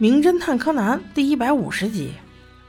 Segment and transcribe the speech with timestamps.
[0.00, 2.12] 名侦探柯南》第一百五十集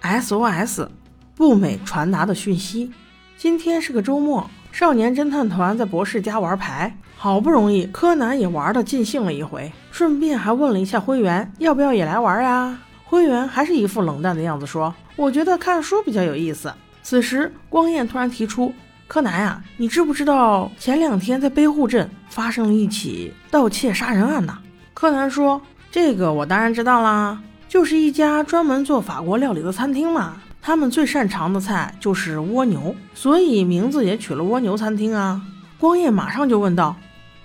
[0.00, 0.88] ，SOS，
[1.34, 2.90] 不美传达的讯息。
[3.36, 12.78] 今天是个周末，少年侦探团在博士家玩牌，好不容易柯南也玩的尽兴了一回，顺便还问了一下灰原要不要也来玩呀。
[13.04, 16.72] 灰原还是一副冷淡的样子，说：“我觉得看书比较有意思。”
[17.04, 18.72] 此时光彦突然提出
[19.06, 24.56] ：“柯南呀，你知不知道前两天在北户镇发生了一起盗窃杀人案呢？”
[24.94, 25.60] 柯南说。
[25.90, 30.36] 这个我当然知道啦，就是一家专门做法国料理的餐厅嘛。
[30.60, 35.40] 他们最擅长的菜就是蜗牛，所以名字也取了蜗牛餐厅啊。
[35.78, 36.94] 光彦马上就问道：“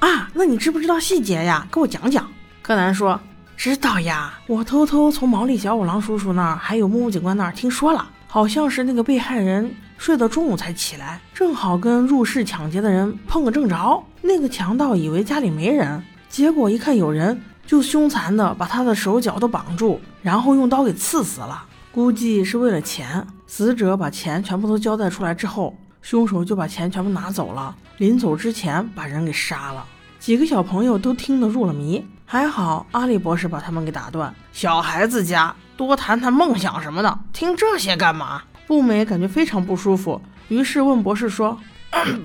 [0.00, 1.66] 啊，那你知不知道细节呀？
[1.72, 2.28] 给我讲讲。”
[2.60, 3.18] 柯南说
[3.56, 14.04] ：“知道呀，我偷偷从毛利小五郎叔叔那儿，还有木木警官那儿听说了，好像是那个被害人睡到中午才起来，正好跟入室抢劫的人碰个正着。
[14.20, 21.64] 那个强盗以为家里没人，结果一看有人。”就凶残的把他的手脚都绑住，然后用刀给刺死了。
[21.92, 23.26] 估计是为了钱。
[23.46, 27.74] 死者把钱全部都交代出来之后，凶手就把钱全部拿走了。
[27.98, 29.84] 临走之前把人给杀了。
[30.18, 32.04] 几个小朋友都听得入了迷。
[32.28, 34.34] 还好阿笠博士把他们给打断。
[34.52, 38.42] 小孩子家多谈谈梦想什么的，听这些干嘛？
[38.66, 41.56] 步美感觉非常不舒服，于是问博士说：“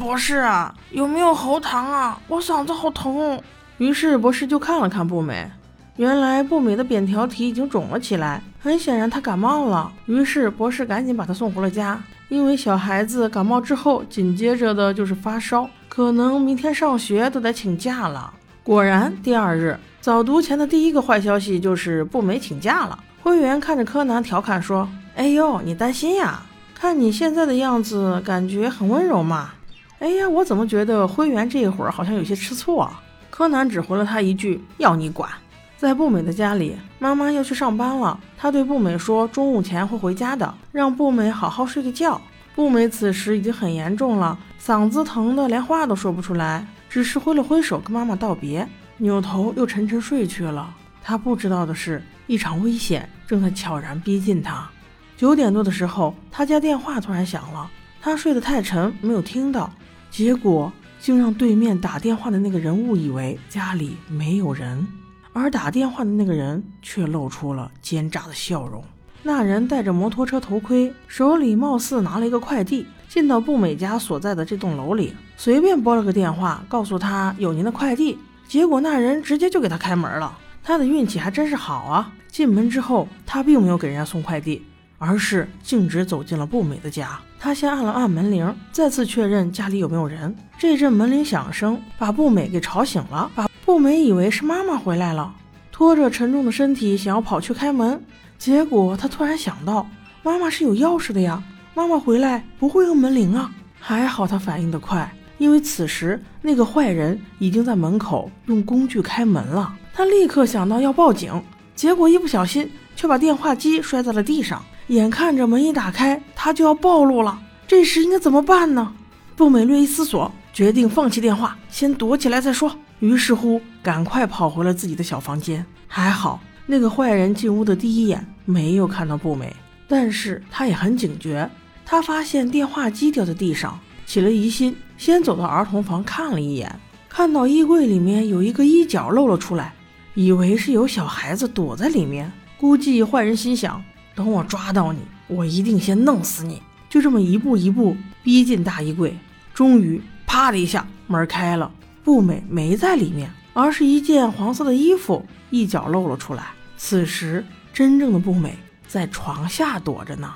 [0.00, 2.18] 博士啊，有没有喉糖啊？
[2.28, 3.38] 我嗓子好疼。”
[3.80, 5.50] 于是博士就看了看步美，
[5.96, 9.90] 原来步美的扁桃体已经肿了起来，很显然她感冒了。
[10.04, 18.30] 于是博士赶紧把她送回了家，因为小孩子感冒之后紧接着的就是发烧，可能明天上学都得请假了。
[18.62, 23.02] 果然，第二日早读前的第一个坏消息就是步美请假了。
[23.22, 26.42] 灰原看着柯南调侃说：“哎呦，你担心呀？
[26.74, 29.52] 看你现在的样子，感觉很温柔嘛。”
[30.00, 33.00] 哎呀，我怎么觉得灰原这一会儿好像有些吃醋啊？
[33.30, 35.30] 柯南只回了他一句：“要你管。”
[35.78, 38.20] 在步美的家里，妈妈要去上班了。
[38.36, 42.20] 他对步美说：“中午前会回家的，让步美好好睡个觉。”
[42.54, 48.68] 步美此时已经很严重了，嗓子疼的连话都说不出来，只是挥了挥手跟妈妈道别，
[48.98, 50.68] 扭头又沉沉睡去了。
[51.02, 54.68] 他不知道的是，一场危险正在悄然逼近他。
[55.16, 57.70] 九点多的时候，他家电话突然响了，
[58.02, 59.72] 他睡得太沉，没有听到，
[60.10, 60.70] 结果。
[61.00, 64.86] 竟让对面打电话的那个人误以为家里没有人，
[65.32, 68.84] 而打电话的那个人却露出了奸诈的笑容。
[69.22, 78.18] 那人戴着摩托车头盔，手里貌似拿了一个快递，进到步美家所在的这栋楼里，随便拨了个电话，告诉他有您的快递。
[78.46, 82.12] 结果那人直接就给他开门了，他的运气还真是好啊！
[82.28, 84.62] 进门之后，他并没有给人家送快递。
[85.02, 87.18] 而是径直走进了步美的家。
[87.38, 90.36] 他先按了按门铃，再次确认家里有没有人。
[90.58, 95.34] 这阵门铃响声把步美给吵醒了，把步美以为是妈妈回来了，
[95.72, 97.98] 拖着沉重的身体想要跑去开门。
[98.38, 99.88] 结果他突然想到，
[100.22, 101.42] 妈妈是有钥匙的呀，
[101.74, 103.50] 妈妈回来不会用门铃啊。
[103.78, 109.74] 还好他反应得快，因为此时那个坏人已经在门口用工具开门了。
[109.94, 111.42] 他立刻想到要报警，
[111.74, 114.62] 结果一不小心却把电话机摔在了地上。
[114.90, 117.40] 眼看着门一打开，他就要暴露了。
[117.68, 118.92] 这时应该怎么办呢？
[119.36, 122.76] 步美略一思索，决定放弃电话，先躲起来再说。
[122.98, 125.64] 于是乎，赶快跑回了自己的小房间。
[125.86, 129.54] 还好，那个坏人进屋的第一眼没有看到步美，
[129.86, 131.48] 但是他也很警觉。
[131.86, 139.72] 他发现电话机掉在地上，起了疑心，先走到儿童房看了一眼，看到衣柜里面有一个衣角露了出来，
[140.14, 142.32] 以为是有小孩子躲在里面。
[142.58, 143.80] 估计坏人心想。
[144.20, 144.98] 等我抓到你，
[145.28, 146.60] 我一定先弄死你！
[146.90, 149.16] 就这么一步一步逼近大衣柜，
[149.54, 151.72] 终于啪的一下，门开了。
[152.04, 156.48] 步美没在里面，而是一件黄色的衣服一角露了出来。
[156.76, 157.42] 此时，
[157.72, 160.30] 真正的步美在床下躲着呢。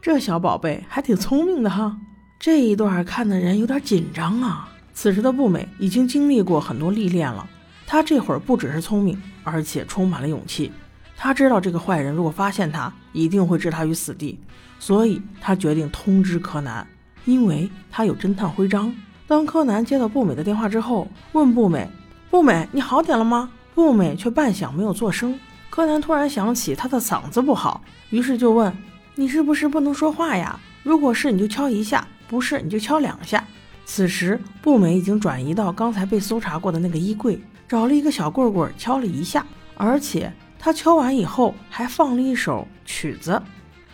[0.00, 1.94] 这小宝贝还挺聪明的哈。
[2.40, 4.66] 这一段看的人有点紧张啊。
[4.94, 7.46] 此时的步美已经经历过很多历练了，
[7.86, 10.72] 她这会儿不只是聪明，而且充满了勇气。
[11.16, 14.38] 他知道这个坏人如果发现他，一定会置他于死地，
[14.78, 16.86] 所以他决定通知柯南，
[17.24, 18.94] 因为他有侦探徽章。
[19.26, 21.88] 当柯南接到步美的电话之后，问步美
[22.30, 25.38] ：“步美，你好点了吗？”步美却半晌没有作声。
[25.68, 28.72] 柯南突然想起他的嗓子不好，于是就问
[29.16, 30.60] ：“你是不是不能说话呀？
[30.82, 33.42] 如果是，你就敲一下；不是，你就敲两下。”
[33.84, 40.32] 此时，步美已经转移到刚才被搜查过的那个衣柜，找了一个小棍棍敲了一下，而且。
[40.58, 43.40] 他敲完以后，还放了一首曲子。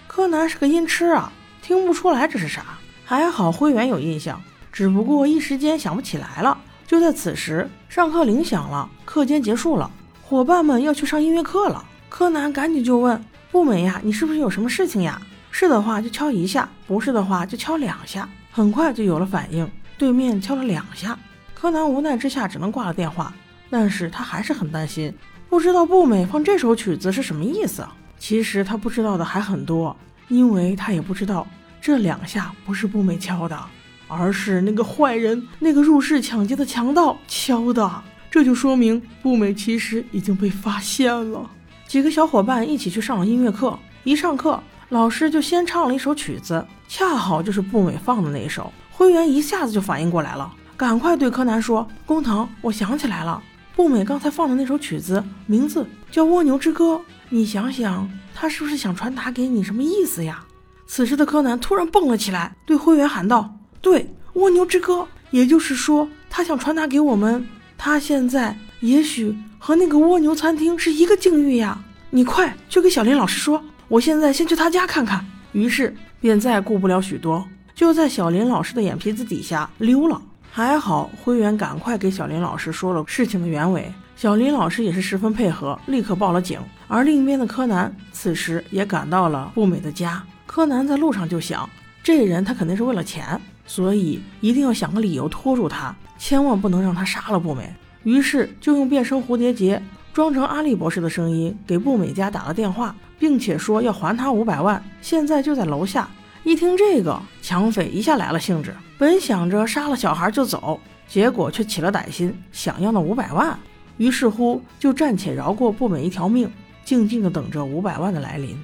[0.07, 1.33] 柯南是个音痴啊，
[1.63, 2.79] 听不出来这是啥。
[3.05, 4.41] 还好灰原有印象，
[4.73, 6.57] 只不过一时间想不起来了。
[6.87, 9.91] 就在此时，上课铃响了，课间结束了，
[10.23, 11.85] 伙伴们要去上音乐课了。
[12.09, 15.21] 柯南赶紧就问步美呀：“你是不是有什么事情呀？
[15.51, 21.19] 是的话就敲一下，不是的话就敲两下。”很快就有了反应，对面敲了两下。
[21.55, 23.33] 柯南无奈之下只能挂了电话，
[23.71, 25.15] 但是他还是很担心，
[25.53, 27.87] 不知道步美放这首曲子是什么意思。
[28.19, 29.95] 其实他不知道的还很多，
[30.29, 31.47] 因为他也不知道
[31.79, 33.63] 这两下不是步美敲的，
[34.09, 38.03] 而是那个坏人、那个入室抢劫的强盗敲的。
[38.31, 41.51] 这就说明步美其实已经被发现了。
[41.87, 44.59] 几个小伙伴一起去上了音乐课，一上课，
[44.89, 48.73] 老师就先唱了一首曲子，恰好就是步美放的那一首。
[48.91, 53.43] 灰原一下子就反应过来了，赶快对柯南说：“工藤，我想起来了，
[53.83, 56.95] 步美刚才放的那首曲子名字叫《蜗牛之歌》，
[57.31, 60.47] 你想想，他是不是想传达给你什么意思呀？”
[60.87, 63.53] 此时的柯南突然蹦了起来，对灰原喊道
[63.83, 64.99] ：“对，《蜗牛之歌》，
[65.33, 67.45] 也就是说，他想传达给我们，
[67.77, 71.77] 他现在也许……”和那个蜗牛餐厅是一个境遇呀！
[72.11, 75.27] 你快去给小林老师说，我现在先去他家看看。
[75.51, 77.45] 于是便再顾不了许多，
[77.75, 80.23] 就在小林老师的眼皮子底下溜了。
[80.55, 86.61] 还好灰原赶快给小林老师说了事情的原委，小林老师也是十分配合，立刻报了警。
[86.89, 90.23] 而另一边的柯南此时也赶到了步美的家。
[90.45, 91.67] 柯南在路上就想，
[92.03, 97.75] 这人他肯定是为了钱，所以一定要想个理由拖住他，千万不能让他杀了步美。
[98.03, 99.83] 于是就用变身蝴蝶结
[100.13, 106.07] 装成阿笠博士的声音给步美家打了电话，并且说要还他五百万，现在就在楼下。
[106.45, 113.57] 一听这个，抢匪一下来了兴致，本想着杀了小孩就走，结果却起了歹心，想要那五百万。
[113.97, 116.51] 于是乎就暂且饶过步美一条命，
[116.85, 118.57] 静静的等着五百万的来临。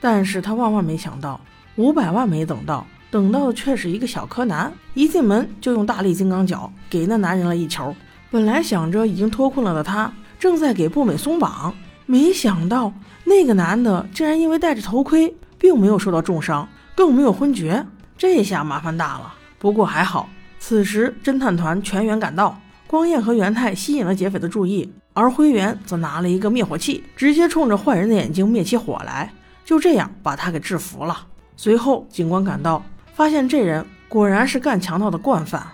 [0.00, 1.38] 但是他万万没想到，
[1.74, 7.94] 五百万没等到，等到的却是一个小柯南，一进门就用大力金刚脚给那男人了一球。
[8.30, 11.74] 本来想着已经脱困了的他，正在给步美松绑，
[12.06, 12.90] 没想到
[13.24, 16.66] 那个男的竟然因为戴着头盔，并没有受到重伤，
[16.96, 17.86] 更没有昏厥。
[18.18, 19.32] 这下麻烦大了。
[19.58, 20.28] 不过还好，
[20.58, 22.58] 此时侦探团全员赶到，
[22.88, 29.32] 光彦和元太吸引了劫匪的注意，而灰原则拿了一个灭火器，直接冲着坏人的眼睛灭起火来，
[29.64, 31.26] 就这样把他给制服了。
[31.56, 32.82] 随后警官赶到，
[33.14, 35.64] 发现这人果然是干强盗的惯犯。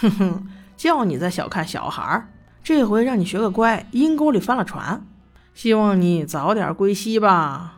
[0.00, 0.46] 哼哼。
[0.76, 2.28] 叫你再小看小孩儿，
[2.62, 5.02] 这回让你学个乖，阴沟里翻了船。
[5.54, 7.75] 希望你早点归西吧。